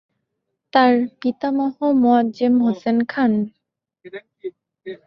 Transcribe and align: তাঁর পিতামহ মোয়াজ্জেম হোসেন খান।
তাঁর 0.73 0.93
পিতামহ 1.19 1.75
মোয়াজ্জেম 1.93 2.53
হোসেন 2.61 2.97
খান। 3.09 3.31